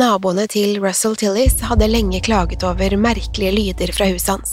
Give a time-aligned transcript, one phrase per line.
[0.00, 4.52] Naboene til Russell Tillis hadde lenge klaget over merkelige lyder fra huset hans.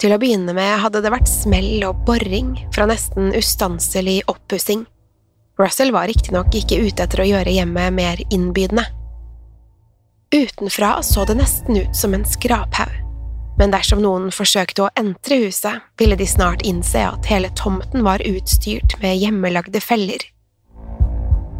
[0.00, 4.86] Til å begynne med hadde det vært smell og boring fra nesten ustanselig oppussing.
[5.60, 8.86] Russell var riktignok ikke ute etter å gjøre hjemmet mer innbydende.
[10.32, 12.96] Utenfra så det nesten ut som en skraphaug,
[13.60, 18.24] men dersom noen forsøkte å entre huset, ville de snart innse at hele tomten var
[18.24, 20.24] utstyrt med hjemmelagde feller.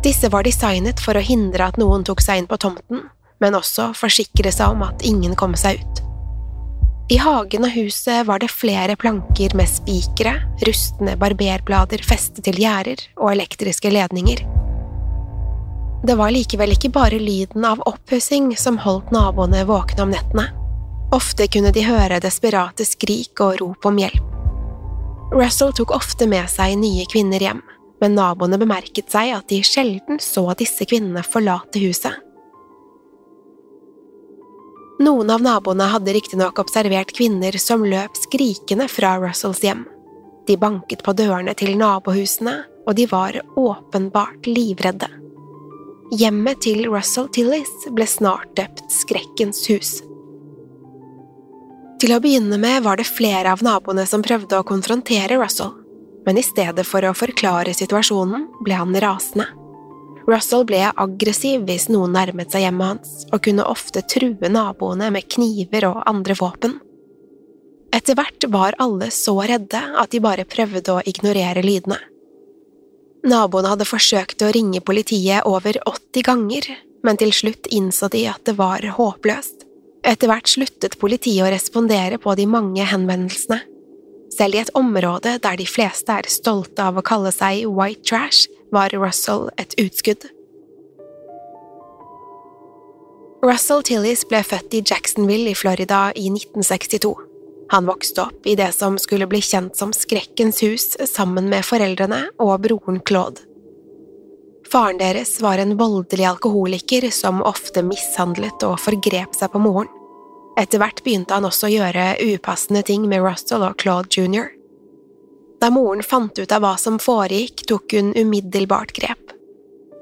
[0.03, 3.03] Disse var designet for å hindre at noen tok seg inn på tomten,
[3.41, 6.01] men også forsikre seg om at ingen kom seg ut.
[7.11, 13.03] I hagen og huset var det flere planker med spikere, rustne barberblader festet til gjerder
[13.19, 14.45] og elektriske ledninger.
[16.07, 20.47] Det var likevel ikke bare lyden av oppussing som holdt naboene våkne om nettene.
[21.13, 24.31] Ofte kunne de høre desperate skrik og rop om hjelp.
[25.35, 27.61] Russell tok ofte med seg nye kvinner hjem,
[28.01, 32.17] men naboene bemerket seg at de sjelden så disse kvinnene forlate huset.
[35.01, 39.87] Noen av naboene hadde riktignok observert kvinner som løp skrikende fra Russells hjem.
[40.49, 45.09] De banket på dørene til nabohusene, og de var åpenbart livredde.
[46.21, 49.93] Hjemmet til Russell Tillis ble snart døpt Skrekkens hus.
[52.01, 55.73] Til å begynne med var det flere av naboene som prøvde å konfrontere Russell,
[56.27, 59.49] men i stedet for å forklare situasjonen ble han rasende.
[60.29, 65.27] Russell ble aggressiv hvis noen nærmet seg hjemmet hans, og kunne ofte true naboene med
[65.33, 66.77] kniver og andre våpen.
[67.91, 71.99] Etter hvert var alle så redde at de bare prøvde å ignorere lydene.
[73.27, 76.69] Naboene hadde forsøkt å ringe politiet over 80 ganger,
[77.05, 79.67] men til slutt innså de at det var håpløst.
[80.07, 83.61] Etter hvert sluttet politiet å respondere på de mange henvendelsene.
[84.41, 88.47] Selv i et område der de fleste er stolte av å kalle seg white trash,
[88.73, 90.23] var Russell et utskudd.
[93.45, 97.13] Russell Tillis ble født i Jacksonville i Florida i 1962.
[97.75, 102.23] Han vokste opp i det som skulle bli kjent som Skrekkens hus sammen med foreldrene
[102.41, 103.45] og broren Claude.
[104.73, 109.93] Faren deres var en voldelig alkoholiker som ofte mishandlet og forgrep seg på moren.
[110.59, 114.51] Etter hvert begynte han også å gjøre upassende ting med Russell og Claude jr.
[115.61, 119.35] Da moren fant ut av hva som foregikk, tok hun umiddelbart grep.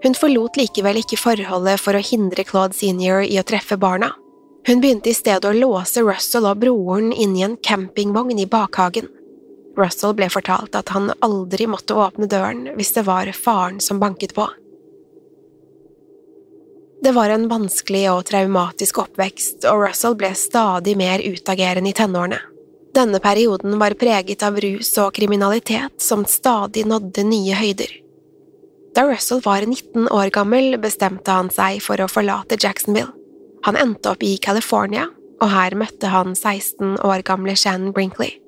[0.04, 4.12] Hun forlot likevel ikke forholdet for å hindre Claude senior i å treffe barna.
[4.68, 9.08] Hun begynte i stedet å låse Russell og broren inn i en campingvogn i bakhagen.
[9.78, 14.34] Russell ble fortalt at han aldri måtte åpne døren hvis det var faren som banket
[14.38, 14.46] på.
[17.02, 22.40] Det var en vanskelig og traumatisk oppvekst, og Russell ble stadig mer utagerende i tenårene.
[22.94, 27.92] Denne perioden var preget av rus og kriminalitet som stadig nådde nye høyder.
[28.96, 33.12] Da Russell var 19 år gammel, bestemte han seg for å forlate Jacksonville.
[33.68, 35.06] Han endte opp i California,
[35.38, 38.40] og her møtte han 16 år gamle Shannon Brinkley.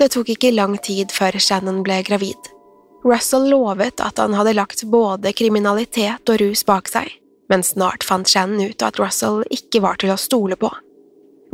[0.00, 2.55] Det tok ikke lang tid før Shannon ble gravid.
[3.04, 7.10] Russell lovet at han hadde lagt både kriminalitet og rus bak seg,
[7.50, 10.70] men snart fant Shannon ut at Russell ikke var til å stole på.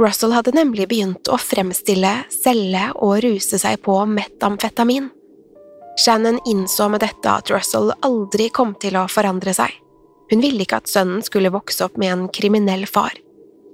[0.00, 5.10] Russell hadde nemlig begynt å fremstille, selge og ruse seg på metamfetamin.
[6.00, 9.74] Shannon innså med dette at Russell aldri kom til å forandre seg.
[10.32, 13.12] Hun ville ikke at sønnen skulle vokse opp med en kriminell far.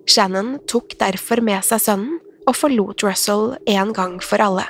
[0.09, 2.19] Shannon tok derfor med seg sønnen
[2.49, 4.67] og forlot Russell en gang for alle.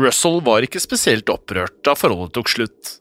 [0.00, 2.96] Russell var ikke spesielt opprørt da forholdet tok slutt.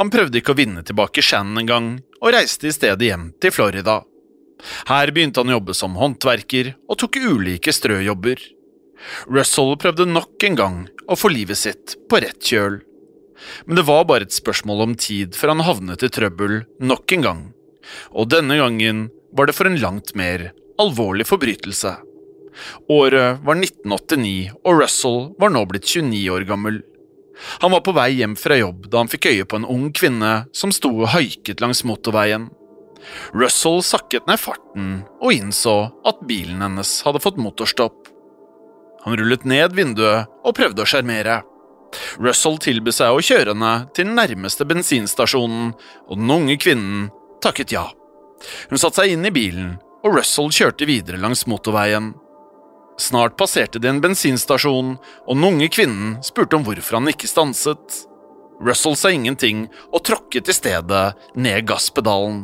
[0.00, 4.00] Han prøvde ikke å vinne tilbake Shannon engang, og reiste i stedet hjem til Florida.
[4.90, 8.42] Her begynte han å jobbe som håndverker og tok ulike strøjobber.
[9.30, 12.80] Russell prøvde nok en gang å få livet sitt på rett kjøl.
[13.64, 17.24] Men det var bare et spørsmål om tid før han havnet i trøbbel nok en
[17.24, 17.42] gang,
[18.12, 20.50] og denne gangen var det for en langt mer
[20.80, 21.94] alvorlig forbrytelse.
[22.90, 26.80] Året var 1989, og Russell var nå blitt 29 år gammel.
[27.64, 30.32] Han var på vei hjem fra jobb da han fikk øye på en ung kvinne
[30.56, 32.50] som sto og haiket langs motorveien.
[33.32, 34.90] Russell sakket ned farten
[35.22, 35.76] og innså
[36.06, 38.10] at bilen hennes hadde fått motorstopp.
[39.06, 41.40] Han rullet ned vinduet og prøvde å sjarmere.
[42.20, 45.72] Russell tilbød seg å kjøre henne til den nærmeste bensinstasjonen,
[46.06, 47.08] og den unge kvinnen
[47.42, 47.88] takket ja.
[48.70, 49.72] Hun satte seg inn i bilen,
[50.04, 52.12] og Russell kjørte videre langs motorveien.
[52.98, 58.02] Snart passerte de en bensinstasjon, og den unge kvinnen spurte om hvorfor han ikke stanset.
[58.60, 61.04] Russell sa ingenting og tråkket i stedet
[61.34, 62.42] ned gasspedalen.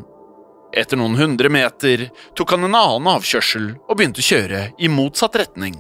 [0.76, 5.36] Etter noen hundre meter tok han en annen avkjørsel og begynte å kjøre i motsatt
[5.40, 5.76] retning.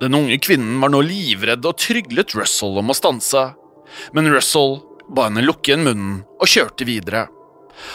[0.00, 3.50] Den unge kvinnen var nå livredd og tryglet Russell om å stanse,
[4.16, 7.26] men Russell ba henne lukke igjen munnen og kjørte videre.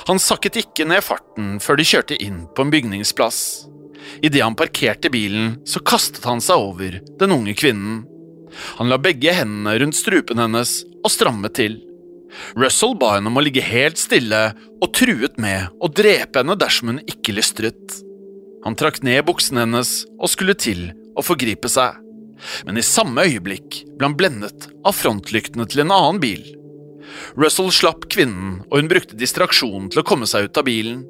[0.09, 3.39] Han sakket ikke ned farten før de kjørte inn på en bygningsplass.
[4.21, 8.03] Idet han parkerte bilen, så kastet han seg over den unge kvinnen.
[8.79, 11.79] Han la begge hendene rundt strupen hennes og strammet til.
[12.59, 14.41] Russell ba henne om å ligge helt stille
[14.81, 17.99] og truet med å drepe henne dersom hun ikke lystret.
[18.65, 21.99] Han trakk ned buksen hennes og skulle til å forgripe seg,
[22.67, 26.43] men i samme øyeblikk ble han blendet av frontlyktene til en annen bil.
[27.37, 31.03] Russell slapp kvinnen, og hun brukte distraksjonen til å komme seg ut av bilen.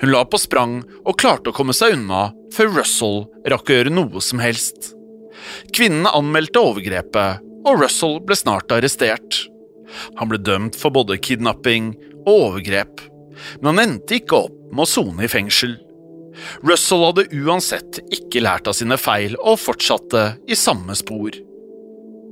[0.00, 3.94] Hun la på sprang og klarte å komme seg unna før Russell rakk å gjøre
[3.94, 4.92] noe som helst.
[5.74, 9.44] Kvinnen anmeldte overgrepet, og Russell ble snart arrestert.
[10.18, 11.92] Han ble dømt for både kidnapping
[12.24, 13.00] og overgrep,
[13.60, 15.76] men han endte ikke opp med å sone i fengsel.
[16.66, 21.36] Russell hadde uansett ikke lært av sine feil og fortsatte i samme spor.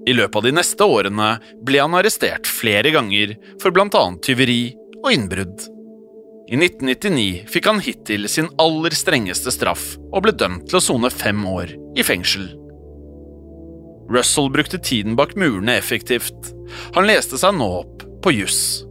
[0.03, 1.29] I løpet av de neste årene
[1.63, 4.63] ble han arrestert flere ganger for blant annet tyveri
[5.05, 5.69] og innbrudd.
[6.53, 11.09] I 1999 fikk han hittil sin aller strengeste straff og ble dømt til å sone
[11.09, 12.51] fem år i fengsel.
[14.13, 16.51] Russell brukte tiden bak murene effektivt.
[16.93, 18.85] Han leste seg nå opp på juss.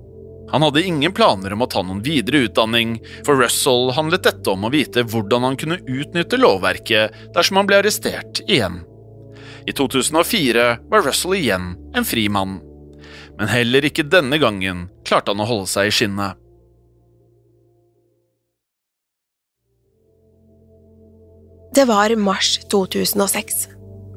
[0.50, 4.65] Han hadde ingen planer om å ta noen videre utdanning, for Russell handlet dette om
[4.65, 8.82] å vite hvordan han kunne utnytte lovverket dersom han ble arrestert igjen.
[9.70, 12.58] I 2004 var Russell igjen en fri mann.
[13.38, 16.41] Men heller ikke denne gangen klarte han å holde seg i skinnet.
[21.74, 23.68] Det var mars 2006.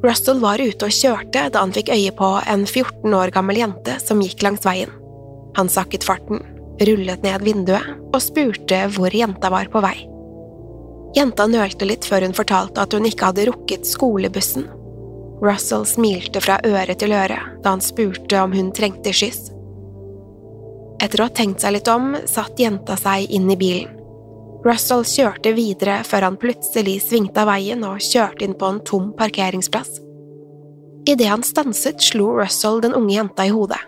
[0.02, 3.94] Russell var ute og kjørte da han fikk øye på en 14 år gammel jente
[4.02, 4.90] som gikk langs veien.
[5.54, 6.42] Han sakket farten,
[6.82, 9.94] rullet ned vinduet og spurte hvor jenta var på vei.
[11.14, 14.66] Jenta nølte litt før hun fortalte at hun ikke hadde rukket skolebussen.
[15.38, 19.52] Russell smilte fra øre til øre da han spurte om hun trengte skyss.
[20.98, 24.00] Etter å ha tenkt seg litt om, satt jenta seg inn i bilen.
[24.64, 29.10] Russell kjørte videre før han plutselig svingte av veien og kjørte inn på en tom
[29.18, 29.98] parkeringsplass.
[31.04, 33.80] Idet han stanset, slo Russell den unge jenta i hodet.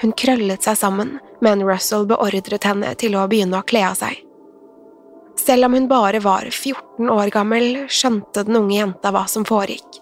[0.00, 4.22] Hun krøllet seg sammen, men Russell beordret henne til å begynne å kle av seg.
[5.36, 10.00] Selv om hun bare var 14 år gammel, skjønte den unge jenta hva som foregikk.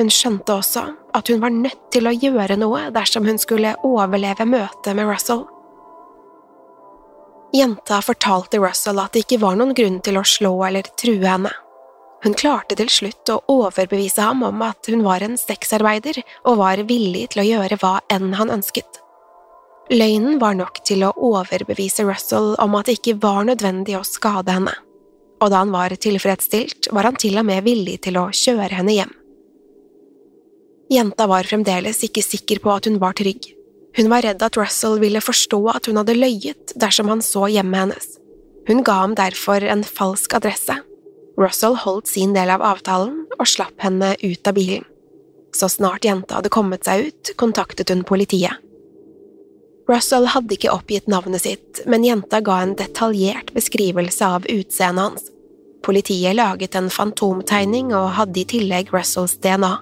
[0.00, 0.86] Hun skjønte også
[1.16, 5.44] at hun var nødt til å gjøre noe dersom hun skulle overleve møtet med Russell.
[7.52, 11.50] Jenta fortalte Russell at det ikke var noen grunn til å slå eller true henne.
[12.22, 16.82] Hun klarte til slutt å overbevise ham om at hun var en sexarbeider og var
[16.86, 19.00] villig til å gjøre hva enn han ønsket.
[19.90, 24.54] Løgnen var nok til å overbevise Russell om at det ikke var nødvendig å skade
[24.54, 24.76] henne,
[25.40, 28.94] og da han var tilfredsstilt, var han til og med villig til å kjøre henne
[28.94, 29.16] hjem.
[30.90, 33.48] Jenta var fremdeles ikke sikker på at hun var trygg.
[33.96, 37.84] Hun var redd at Russell ville forstå at hun hadde løyet dersom han så hjemmet
[37.84, 38.08] hennes.
[38.68, 40.76] Hun ga ham derfor en falsk adresse.
[41.40, 44.86] Russell holdt sin del av avtalen og slapp henne ut av bilen.
[45.56, 48.54] Så snart jenta hadde kommet seg ut, kontaktet hun politiet.
[49.90, 55.30] Russell hadde ikke oppgitt navnet sitt, men jenta ga en detaljert beskrivelse av utseendet hans.
[55.82, 59.78] Politiet laget en fantomtegning og hadde i tillegg Russells DNA.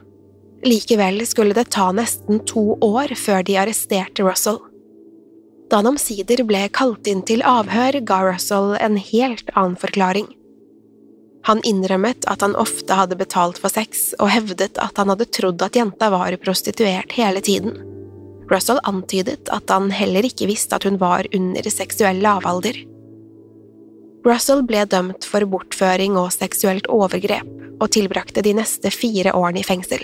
[0.64, 4.58] Likevel skulle det ta nesten to år før de arresterte Russell.
[5.70, 10.26] Da han omsider ble kalt inn til avhør, ga Russell en helt annen forklaring.
[11.46, 15.62] Han innrømmet at han ofte hadde betalt for sex, og hevdet at han hadde trodd
[15.62, 17.78] at jenta var prostituert hele tiden.
[18.50, 22.82] Russell antydet at han heller ikke visste at hun var under seksuell lavalder.
[24.26, 27.48] Russell ble dømt for bortføring og seksuelt overgrep,
[27.78, 30.02] og tilbrakte de neste fire årene i fengsel.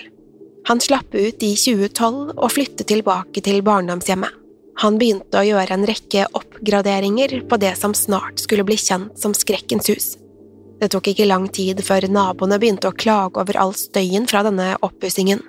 [0.67, 4.31] Han slapp ut i 2012 og flyttet tilbake til barndomshjemmet.
[4.81, 9.35] Han begynte å gjøre en rekke oppgraderinger på det som snart skulle bli kjent som
[9.37, 10.07] Skrekkens hus.
[10.81, 14.73] Det tok ikke lang tid før naboene begynte å klage over all støyen fra denne
[14.83, 15.43] oppussingen.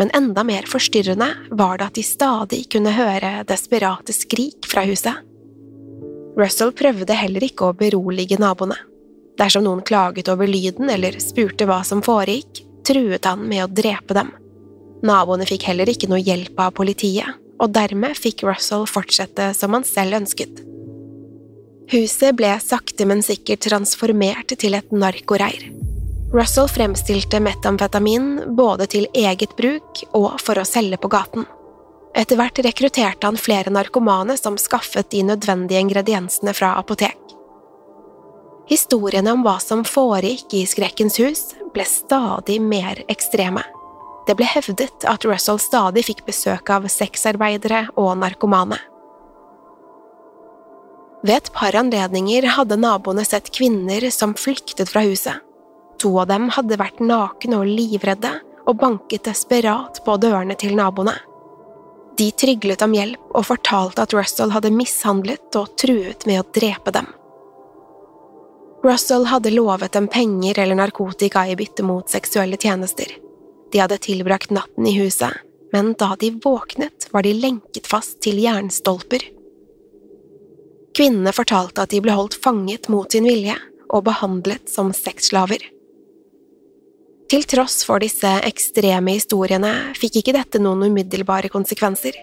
[0.00, 5.14] Men enda mer forstyrrende var det at de stadig kunne høre desperate skrik fra huset.
[6.40, 8.76] Russell prøvde heller ikke å berolige naboene.
[9.40, 14.16] Dersom noen klaget over lyden eller spurte hva som foregikk, truet han med å drepe
[14.16, 14.32] dem.
[15.06, 19.86] Naboene fikk heller ikke noe hjelp av politiet, og dermed fikk Russell fortsette som han
[19.86, 20.64] selv ønsket.
[21.90, 25.70] Huset ble sakte, men sikkert transformert til et narkoreir.
[26.30, 31.48] Russell fremstilte metamfetamin både til eget bruk og for å selge på gaten.
[32.14, 37.19] Etter hvert rekrutterte han flere narkomane som skaffet de nødvendige ingrediensene fra apotek.
[38.70, 41.40] Historiene om hva som foregikk i Skrekkens hus,
[41.74, 43.64] ble stadig mer ekstreme.
[44.28, 48.78] Det ble hevdet at Russell stadig fikk besøk av sexarbeidere og narkomane.
[51.26, 55.42] Ved et par anledninger hadde naboene sett kvinner som flyktet fra huset.
[56.00, 58.32] To av dem hadde vært nakne og livredde
[58.70, 61.18] og banket desperat på dørene til naboene.
[62.16, 66.94] De tryglet om hjelp og fortalte at Russell hadde mishandlet og truet med å drepe
[66.94, 67.10] dem.
[68.84, 73.06] Russell hadde lovet dem penger eller narkotika i bytte mot seksuelle tjenester.
[73.72, 75.34] De hadde tilbrakt natten i huset,
[75.72, 79.26] men da de våknet, var de lenket fast til jernstolper.
[80.96, 83.54] Kvinnene fortalte at de ble holdt fanget mot sin vilje
[83.90, 85.60] og behandlet som sexslaver.
[87.30, 92.16] Til tross for disse ekstreme historiene fikk ikke dette noen umiddelbare konsekvenser.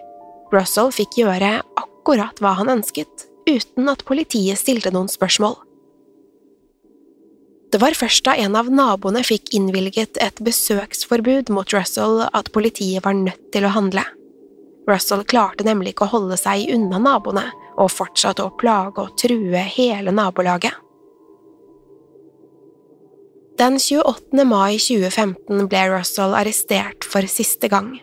[0.52, 5.56] Russell fikk gjøre akkurat hva han ønsket, uten at politiet stilte noen spørsmål.
[7.72, 13.04] Det var først da en av naboene fikk innvilget et besøksforbud mot Russell at politiet
[13.04, 14.06] var nødt til å handle.
[14.88, 19.64] Russell klarte nemlig ikke å holde seg unna naboene, og fortsatte å plage og true
[19.76, 20.74] hele nabolaget.
[23.58, 24.46] Den 28.
[24.46, 27.96] mai 2015 ble Russell arrestert for siste gang.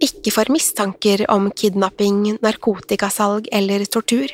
[0.00, 4.32] Ikke for mistanker om kidnapping, narkotikasalg eller tortur,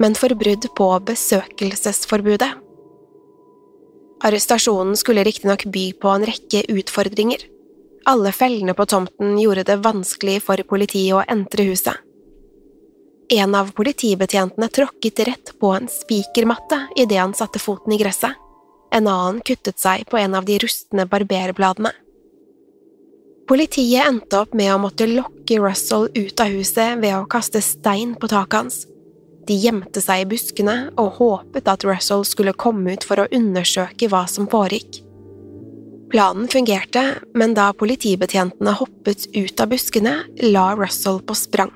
[0.00, 2.50] men for brudd på besøkelsesforbudet.
[4.20, 7.46] Arrestasjonen skulle riktignok by på en rekke utfordringer.
[8.04, 11.96] Alle fellene på tomten gjorde det vanskelig for politiet å entre huset.
[13.30, 18.36] En av politibetjentene tråkket rett på en spikermatte idet han satte foten i gresset.
[18.92, 21.92] En annen kuttet seg på en av de rustne barberbladene.
[23.48, 28.16] Politiet endte opp med å måtte lokke Russell ut av huset ved å kaste stein
[28.18, 28.82] på taket hans.
[29.48, 34.10] De gjemte seg i buskene og håpet at Russell skulle komme ut for å undersøke
[34.12, 35.00] hva som foregikk.
[36.10, 37.04] Planen fungerte,
[37.38, 40.16] men da politibetjentene hoppet ut av buskene,
[40.50, 41.70] la Russell på sprang.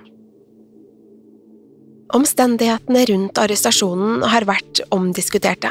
[2.14, 5.71] Omstendighetene rundt arrestasjonen har vært omdiskuterte.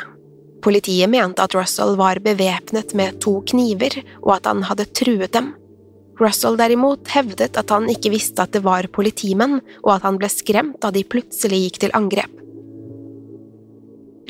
[0.63, 5.51] Politiet mente at Russell var bevæpnet med to kniver, og at han hadde truet dem.
[6.21, 10.29] Russell derimot hevdet at han ikke visste at det var politimenn, og at han ble
[10.29, 12.39] skremt da de plutselig gikk til angrep.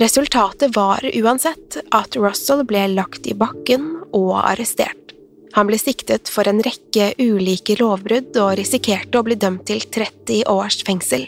[0.01, 5.13] Resultatet var uansett at Russell ble lagt i bakken og arrestert.
[5.53, 10.47] Han ble siktet for en rekke ulike lovbrudd og risikerte å bli dømt til 30
[10.49, 11.27] års fengsel.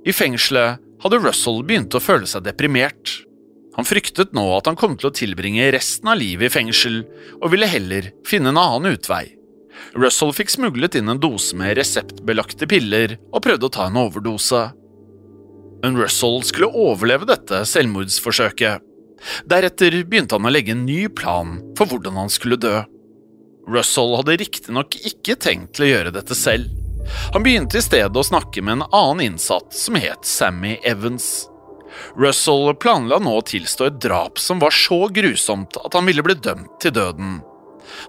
[0.00, 3.20] I fengselet hadde Russell begynt å føle seg deprimert.
[3.76, 7.02] Han fryktet nå at han kom til å tilbringe resten av livet i fengsel,
[7.40, 9.24] og ville heller finne en annen utvei.
[9.96, 14.62] Russell fikk smuglet inn en dose med reseptbelagte piller og prøvde å ta en overdose.
[15.80, 18.84] Men Russell skulle overleve dette selvmordsforsøket.
[19.48, 22.82] Deretter begynte han å legge en ny plan for hvordan han skulle dø.
[23.70, 26.68] Russell hadde riktignok ikke tenkt til å gjøre dette selv.
[27.32, 31.48] Han begynte i stedet å snakke med en annen innsatt som het Sammy Evans.
[32.18, 36.36] Russell planla nå å tilstå et drap som var så grusomt at han ville bli
[36.38, 37.40] dømt til døden.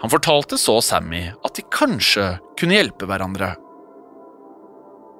[0.01, 3.55] Han fortalte så Sammy at de kanskje kunne hjelpe hverandre.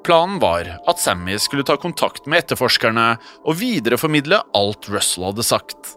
[0.06, 3.08] Planen var at Sammy skulle ta kontakt med etterforskerne
[3.46, 5.96] og videreformidle alt Russell hadde sagt.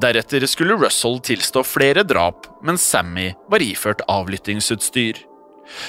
[0.00, 5.20] Deretter skulle Russell tilstå flere drap, mens Sammy var iført avlyttingsutstyr.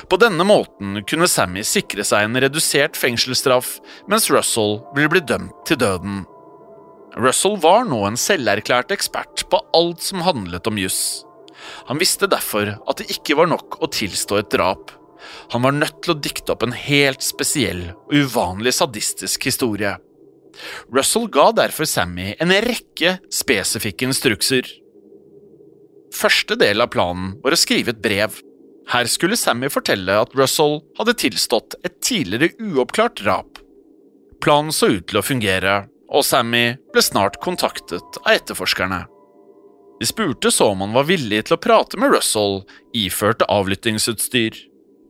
[0.10, 3.78] På denne måten kunne Sammy sikre seg en redusert fengselsstraff,
[4.12, 6.24] mens Russell ville bli dømt til døden.
[7.20, 11.24] Russell var nå en selverklært ekspert på alt som handlet om juss.
[11.88, 14.92] Han visste derfor at det ikke var nok å tilstå et drap.
[15.54, 19.96] Han var nødt til å dikte opp en helt spesiell og uvanlig sadistisk historie.
[20.94, 24.68] Russell ga derfor Sammy en rekke spesifikke instrukser.
[26.14, 28.36] Første del av planen var å skrive et brev.
[28.92, 33.62] Her skulle Sammy fortelle at Russell hadde tilstått et tidligere uoppklart drap.
[34.44, 39.06] Planen så ut til å fungere, og Sammy ble snart kontaktet av etterforskerne.
[40.00, 42.64] De spurte så om han var villig til å prate med Russell
[42.98, 44.58] iført avlyttingsutstyr,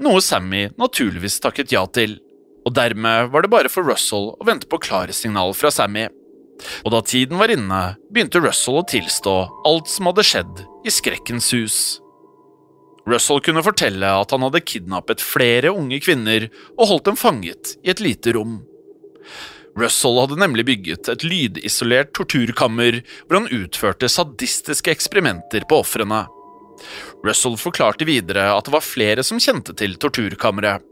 [0.03, 2.19] noe Sammy naturligvis takket ja til,
[2.63, 6.05] og dermed var det bare for Russell å vente på klare signal fra Sammy.
[6.85, 7.81] Og da tiden var inne,
[8.13, 9.35] begynte Russell å tilstå
[9.67, 11.79] alt som hadde skjedd i Skrekkens hus.
[13.09, 17.91] Russell kunne fortelle at han hadde kidnappet flere unge kvinner og holdt dem fanget i
[17.91, 18.61] et lite rom.
[19.79, 26.23] Russell hadde nemlig bygget et lydisolert torturkammer hvor han utførte sadistiske eksperimenter på ofrene.
[27.25, 30.83] Russell forklarte videre at det var flere som kjente til torturkammeret.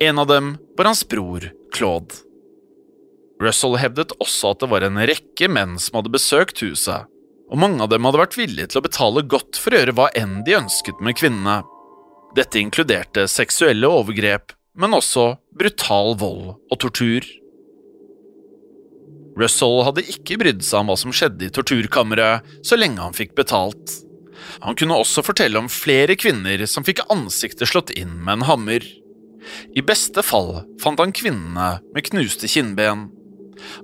[0.00, 2.24] En av dem var hans bror Claude.
[3.42, 7.06] Russell hevdet også at det var en rekke menn som hadde besøkt huset,
[7.48, 10.08] og mange av dem hadde vært villige til å betale godt for å gjøre hva
[10.18, 11.62] enn de ønsket med kvinnene.
[12.36, 17.24] Dette inkluderte seksuelle overgrep, men også brutal vold og tortur.
[19.38, 23.36] Russell hadde ikke brydd seg om hva som skjedde i torturkammeret, så lenge han fikk
[23.38, 24.00] betalt.
[24.62, 28.84] Han kunne også fortelle om flere kvinner som fikk ansiktet slått inn med en hammer.
[29.78, 33.08] I beste fall fant han kvinnene med knuste kinnben,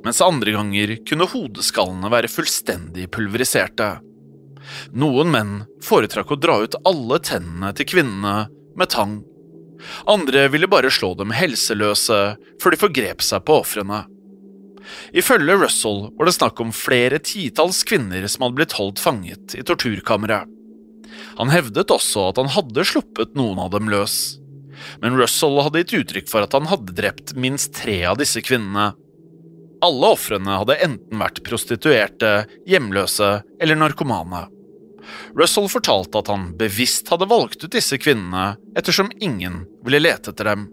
[0.04, 3.96] mens andre ganger kunne hodeskallene være fullstendig pulveriserte.
[4.96, 8.36] Noen menn foretrakk å dra ut alle tennene til kvinnene
[8.78, 9.20] med tang.
[10.08, 12.20] Andre ville bare slå dem helseløse
[12.62, 14.04] før de forgrep seg på ofrene.
[15.16, 19.64] Ifølge Russell var det snakk om flere titalls kvinner som hadde blitt holdt fanget i
[19.66, 20.50] torturkammeret.
[21.38, 24.36] Han hevdet også at han hadde sluppet noen av dem løs.
[25.02, 28.92] Men Russell hadde gitt uttrykk for at han hadde drept minst tre av disse kvinnene.
[29.84, 34.46] Alle ofrene hadde enten vært prostituerte, hjemløse eller narkomane.
[35.36, 40.48] Russell fortalte at han bevisst hadde valgt ut disse kvinnene ettersom ingen ville lete etter
[40.54, 40.64] dem.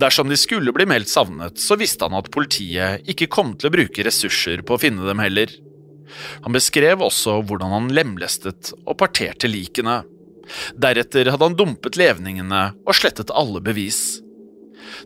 [0.00, 3.74] Dersom de skulle bli meldt savnet, så visste han at politiet ikke kom til å
[3.76, 5.52] bruke ressurser på å finne dem heller.
[6.46, 10.00] Han beskrev også hvordan han lemlestet og parterte likene.
[10.80, 14.22] Deretter hadde han dumpet levningene og slettet alle bevis.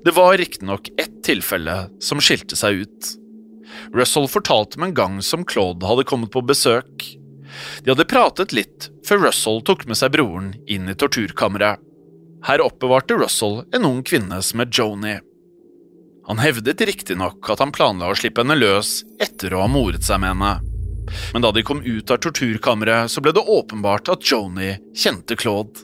[0.05, 3.11] Det var riktignok ett tilfelle som skilte seg ut.
[3.94, 7.05] Russell fortalte om en gang som Claude hadde kommet på besøk.
[7.85, 11.81] De hadde pratet litt før Russell tok med seg broren inn i torturkammeret.
[12.46, 15.18] Her oppbevarte Russell en ung kvinne som het Joni.
[16.26, 20.22] Han hevdet riktignok at han planla å slippe henne løs etter å ha moret seg
[20.22, 20.52] med henne.
[21.35, 25.83] Men da de kom ut av torturkammeret, så ble det åpenbart at Joni kjente Claude.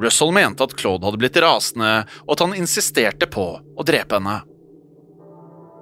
[0.00, 4.40] Russell mente at Claude hadde blitt rasende, og at han insisterte på å drepe henne.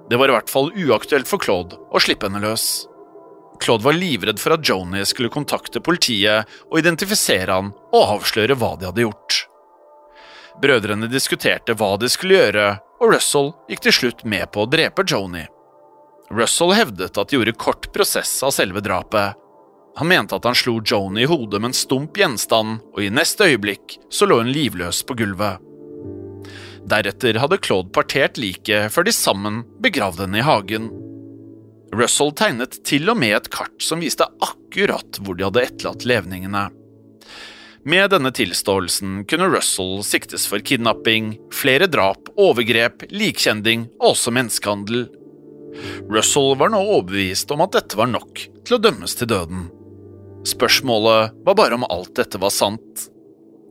[0.09, 2.85] Det var i hvert fall uaktuelt for Claude å slippe henne løs.
[3.63, 8.73] Claude var livredd for at Joni skulle kontakte politiet og identifisere han og avsløre hva
[8.77, 9.39] de hadde gjort.
[10.61, 12.67] Brødrene diskuterte hva de skulle gjøre,
[13.01, 15.45] og Russell gikk til slutt med på å drepe Joni.
[16.33, 19.39] Russell hevdet at de gjorde kort prosess av selve drapet.
[19.95, 23.45] Han mente at han slo Joni i hodet med en stump gjenstand, og i neste
[23.51, 25.61] øyeblikk så lå hun livløs på gulvet.
[26.89, 30.89] Deretter hadde Claude partert liket før de sammen begravde henne i hagen.
[31.93, 36.65] Russell tegnet til og med et kart som viste akkurat hvor de hadde etterlatt levningene.
[37.85, 45.05] Med denne tilståelsen kunne Russell siktes for kidnapping, flere drap overgrep, likkjending og også menneskehandel.
[46.09, 49.67] Russell var nå overbevist om at dette var nok til å dømmes til døden.
[50.47, 53.07] Spørsmålet var bare om alt dette var sant.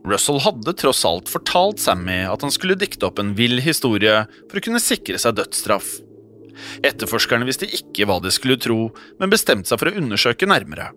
[0.07, 4.59] Russell hadde tross alt fortalt Sammy at han skulle dikte opp en vill historie for
[4.59, 5.95] å kunne sikre seg dødsstraff.
[6.85, 10.91] Etterforskerne visste ikke hva de skulle tro, men bestemte seg for å undersøke nærmere.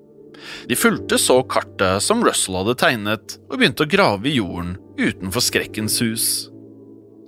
[0.68, 5.44] De fulgte så kartet som Russell hadde tegnet, og begynte å grave i jorden utenfor
[5.44, 6.26] Skrekkens hus.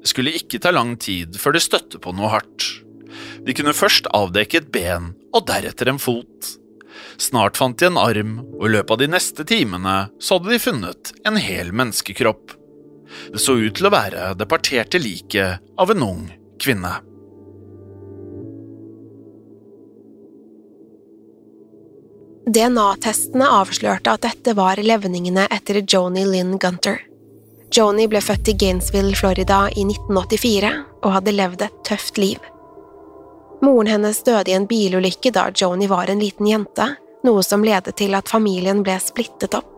[0.02, 2.68] Det skulle ikke ta lang tid før de støtte på noe hardt.
[3.44, 6.52] De kunne først avdekke et ben, og deretter en fot.
[7.20, 10.62] Snart fant de en arm, og i løpet av de neste timene så hadde de
[10.62, 12.54] funnet en hel menneskekropp.
[13.32, 16.24] Det så ut til å være det parterte liket av en ung
[16.62, 16.92] kvinne.
[22.48, 27.02] DNA-testene avslørte at dette var levningene etter Joni Lynn Gunter.
[27.74, 30.70] Joni ble født i Gainesville, Florida i 1984
[31.02, 32.38] og hadde levd et tøft liv.
[33.60, 36.88] Moren hennes døde i en bilulykke da Joni var en liten jente,
[37.26, 39.68] noe som ledet til at familien ble splittet opp.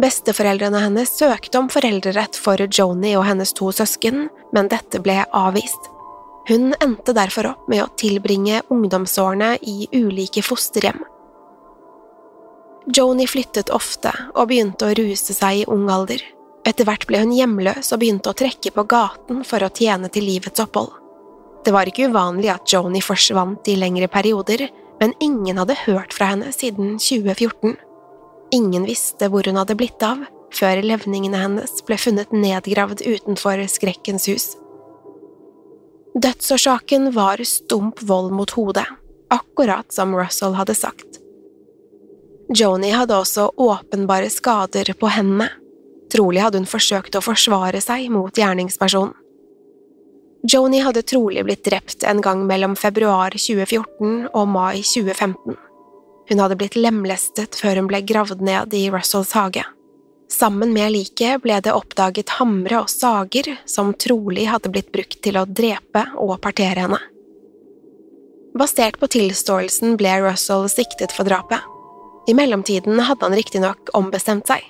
[0.00, 5.88] Besteforeldrene hennes søkte om foreldrerett for Joni og hennes to søsken, men dette ble avvist.
[6.48, 11.00] Hun endte derfor opp med å tilbringe ungdomsårene i ulike fosterhjem.
[12.94, 16.20] Joni flyttet ofte og begynte å ruse seg i ung alder.
[16.66, 20.28] Etter hvert ble hun hjemløs og begynte å trekke på gaten for å tjene til
[20.28, 20.92] livets opphold.
[21.66, 24.68] Det var ikke uvanlig at Joni forsvant i lengre perioder,
[25.00, 27.76] men ingen hadde hørt fra henne siden 2014.
[28.54, 30.22] Ingen visste hvor hun hadde blitt av,
[30.54, 34.46] før levningene hennes ble funnet nedgravd utenfor Skrekkens hus.
[36.16, 38.86] Dødsårsaken var stump vold mot hodet,
[39.28, 41.20] akkurat som Russell hadde sagt.
[42.54, 45.50] Joni hadde også åpenbare skader på hendene.
[46.14, 49.12] Trolig hadde hun forsøkt å forsvare seg mot gjerningspersonen.
[50.46, 55.56] Joni hadde trolig blitt drept en gang mellom februar 2014 og mai 2015.
[56.28, 59.64] Hun hadde blitt lemlestet før hun ble gravd ned i Russells hage.
[60.30, 65.38] Sammen med liket ble det oppdaget hamre og sager som trolig hadde blitt brukt til
[65.38, 67.02] å drepe og partere henne.
[68.56, 71.62] Basert på tilståelsen ble Russell siktet for drapet.
[72.30, 74.62] I mellomtiden hadde han riktignok ombestemt seg.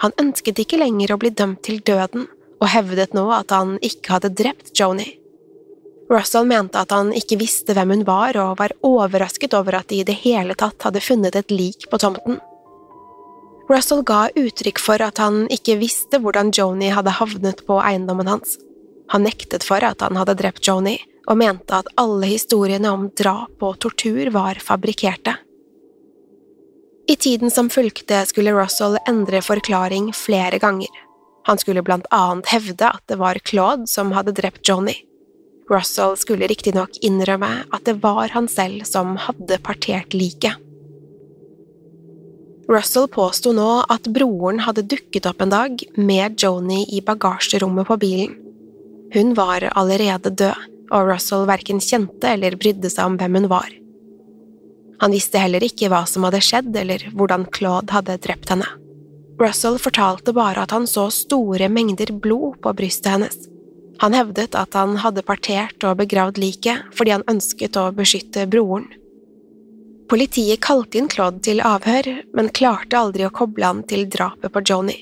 [0.00, 2.26] Han ønsket ikke lenger å bli dømt til døden,
[2.60, 5.08] og hevdet nå at han ikke hadde drept Joni.
[6.10, 10.00] Russell mente at han ikke visste hvem hun var, og var overrasket over at de
[10.00, 12.40] i det hele tatt hadde funnet et lik på tomten.
[13.70, 18.56] Russell ga uttrykk for at han ikke visste hvordan Joni hadde havnet på eiendommen hans.
[19.14, 20.96] Han nektet for at han hadde drept Joni,
[21.30, 25.36] og mente at alle historiene om drap og tortur var fabrikkerte.
[27.10, 30.90] I tiden som fulgte, skulle Russell endre forklaring flere ganger.
[31.48, 34.96] Han skulle blant annet hevde at det var Claude som hadde drept Johnny.
[35.70, 40.58] Russell skulle riktignok innrømme at det var han selv som hadde partert liket.
[42.70, 47.96] Russell påsto nå at broren hadde dukket opp en dag med Joni i bagasjerommet på
[48.02, 48.36] bilen.
[49.14, 53.70] Hun var allerede død, og Russell verken kjente eller brydde seg om hvem hun var.
[55.00, 58.68] Han visste heller ikke hva som hadde skjedd eller hvordan Claude hadde drept henne.
[59.40, 63.36] Russell fortalte bare at han så store mengder blod på brystet hennes.
[64.00, 68.88] Han hevdet at han hadde partert og begravd liket fordi han ønsket å beskytte broren.
[70.10, 74.62] Politiet kalte inn Claude til avhør, men klarte aldri å koble han til drapet på
[74.66, 74.96] Joni.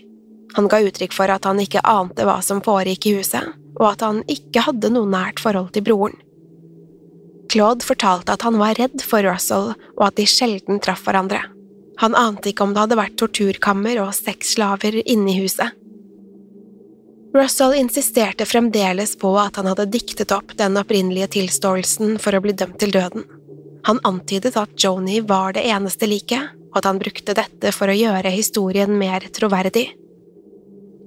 [0.57, 4.05] Han ga uttrykk for at han ikke ante hva som foregikk i huset, og at
[4.05, 6.19] han ikke hadde noe nært forhold til broren.
[7.49, 11.41] Claude fortalte at han var redd for Russell og at de sjelden traff hverandre.
[11.99, 15.75] Han ante ikke om det hadde vært torturkammer og sexslaver inne i huset.
[17.35, 22.55] Russell insisterte fremdeles på at han hadde diktet opp den opprinnelige tilståelsen for å bli
[22.57, 23.27] dømt til døden.
[23.87, 27.97] Han antydet at Joni var det eneste liket, og at han brukte dette for å
[27.97, 29.89] gjøre historien mer troverdig.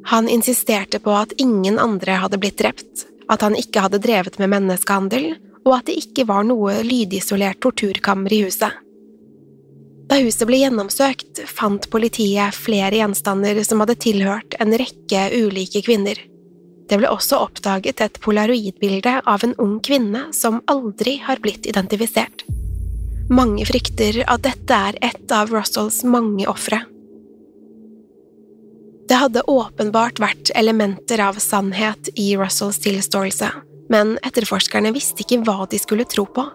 [0.10, 4.50] Han insisterte på at ingen andre hadde blitt drept, at han ikke hadde drevet med
[4.54, 8.74] menneskehandel, og at det ikke var noe lydisolert torturkammer i huset.
[10.12, 16.20] Da huset ble gjennomsøkt, fant politiet flere gjenstander som hadde tilhørt en rekke ulike kvinner.
[16.92, 22.44] Det ble også oppdaget et polaroidbilde av en ung kvinne som aldri har blitt identifisert.
[23.32, 26.82] Mange frykter at dette er et av Russells mange ofre.
[29.08, 33.48] Det hadde åpenbart vært elementer av sannhet i Russells tilståelse,
[33.88, 36.52] men etterforskerne visste ikke hva de skulle tro på.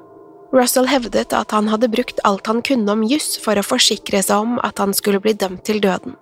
[0.55, 4.45] Russell hevdet at han hadde brukt alt han kunne om juss for å forsikre seg
[4.45, 6.15] om at han skulle bli dømt til døden.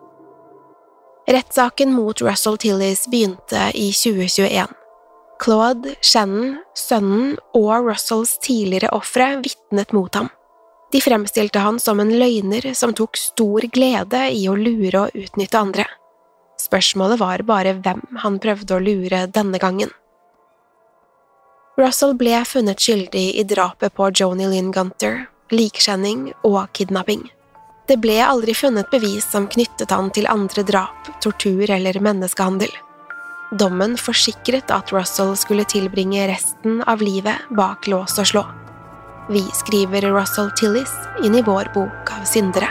[1.28, 4.72] Rettssaken mot Russell Tillis begynte i 2021.
[5.40, 10.28] Claude, Shannon, sønnen og Russells tidligere ofre vitnet mot ham.
[10.92, 15.58] De fremstilte han som en løgner som tok stor glede i å lure og utnytte
[15.58, 15.88] andre.
[16.60, 19.90] Spørsmålet var bare hvem han prøvde å lure denne gangen.
[21.76, 27.24] Russell ble funnet skyldig i drapet på Joni Lynn Gunter, likskjenning og kidnapping.
[27.90, 32.70] Det ble aldri funnet bevis som knyttet han til andre drap, tortur eller menneskehandel.
[33.58, 38.46] Dommen forsikret at Russell skulle tilbringe resten av livet bak lås og slå.
[39.34, 40.94] Vi skriver Russell Tillis
[41.26, 42.70] inn i vår bok av syndere.